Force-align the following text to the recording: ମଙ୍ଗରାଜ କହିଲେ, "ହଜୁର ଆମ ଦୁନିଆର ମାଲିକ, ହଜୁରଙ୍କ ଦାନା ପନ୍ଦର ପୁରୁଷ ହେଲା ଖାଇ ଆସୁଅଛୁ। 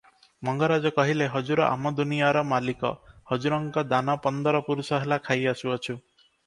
ମଙ୍ଗରାଜ 0.47 0.91
କହିଲେ, 0.95 1.27
"ହଜୁର 1.33 1.63
ଆମ 1.75 1.91
ଦୁନିଆର 2.01 2.43
ମାଲିକ, 2.55 2.93
ହଜୁରଙ୍କ 3.33 3.87
ଦାନା 3.95 4.19
ପନ୍ଦର 4.27 4.67
ପୁରୁଷ 4.73 5.03
ହେଲା 5.05 5.23
ଖାଇ 5.31 5.49
ଆସୁଅଛୁ। 5.55 5.99